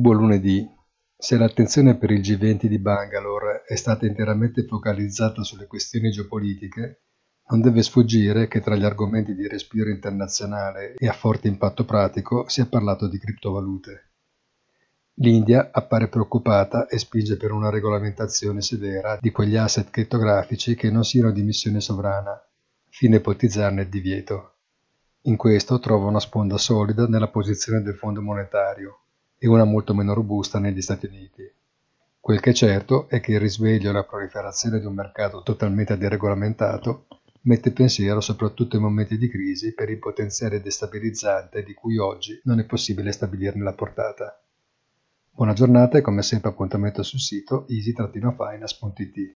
Buon 0.00 0.16
lunedì. 0.16 0.66
Se 1.14 1.36
l'attenzione 1.36 1.94
per 1.98 2.10
il 2.10 2.22
G20 2.22 2.64
di 2.68 2.78
Bangalore 2.78 3.64
è 3.66 3.74
stata 3.74 4.06
interamente 4.06 4.64
focalizzata 4.64 5.42
sulle 5.42 5.66
questioni 5.66 6.10
geopolitiche, 6.10 7.02
non 7.48 7.60
deve 7.60 7.82
sfuggire 7.82 8.48
che 8.48 8.62
tra 8.62 8.76
gli 8.76 8.84
argomenti 8.86 9.34
di 9.34 9.46
respiro 9.46 9.90
internazionale 9.90 10.94
e 10.94 11.06
a 11.06 11.12
forte 11.12 11.48
impatto 11.48 11.84
pratico 11.84 12.48
si 12.48 12.62
è 12.62 12.66
parlato 12.66 13.08
di 13.08 13.18
criptovalute. 13.18 14.12
L'India 15.16 15.68
appare 15.70 16.08
preoccupata 16.08 16.86
e 16.86 16.96
spinge 16.96 17.36
per 17.36 17.52
una 17.52 17.68
regolamentazione 17.68 18.62
severa 18.62 19.18
di 19.20 19.30
quegli 19.30 19.56
asset 19.56 19.90
criptografici 19.90 20.76
che 20.76 20.90
non 20.90 21.04
siano 21.04 21.30
di 21.30 21.42
missione 21.42 21.82
sovrana, 21.82 22.42
fino 22.88 23.16
a 23.16 23.18
ipotizzarne 23.18 23.82
il 23.82 23.88
divieto. 23.90 24.54
In 25.24 25.36
questo 25.36 25.78
trova 25.78 26.06
una 26.06 26.20
sponda 26.20 26.56
solida 26.56 27.06
nella 27.06 27.28
posizione 27.28 27.82
del 27.82 27.96
Fondo 27.96 28.22
monetario 28.22 29.00
e 29.42 29.48
una 29.48 29.64
molto 29.64 29.94
meno 29.94 30.12
robusta 30.12 30.58
negli 30.58 30.82
Stati 30.82 31.06
Uniti. 31.06 31.50
Quel 32.20 32.40
che 32.40 32.50
è 32.50 32.52
certo 32.52 33.08
è 33.08 33.20
che 33.20 33.32
il 33.32 33.40
risveglio 33.40 33.88
e 33.88 33.92
la 33.94 34.04
proliferazione 34.04 34.78
di 34.78 34.84
un 34.84 34.92
mercato 34.92 35.42
totalmente 35.42 35.96
deregolamentato 35.96 37.06
mette 37.42 37.72
pensiero 37.72 38.20
soprattutto 38.20 38.76
in 38.76 38.82
momenti 38.82 39.16
di 39.16 39.30
crisi 39.30 39.72
per 39.72 39.88
il 39.88 39.98
potenziale 39.98 40.60
destabilizzante 40.60 41.62
di 41.62 41.72
cui 41.72 41.96
oggi 41.96 42.38
non 42.44 42.58
è 42.58 42.64
possibile 42.64 43.12
stabilirne 43.12 43.64
la 43.64 43.72
portata. 43.72 44.38
Buona 45.30 45.54
giornata 45.54 45.96
e 45.96 46.02
come 46.02 46.20
sempre 46.20 46.50
appuntamento 46.50 47.02
sul 47.02 47.20
sito 47.20 47.66
easy-finance.it. 47.66 49.34